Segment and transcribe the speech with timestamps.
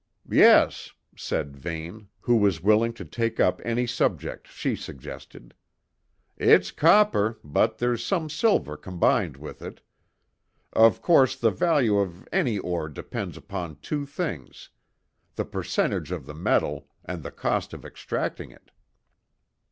[0.31, 5.53] "Yes," said Vane, who was willing to take up any subject she suggested;
[6.37, 9.79] "it's copper, but there's some silver combined with it.
[10.73, 14.71] Of course, the value of any ore depends upon two things
[15.35, 18.71] the percentage of the metal, and the cost of extracting it."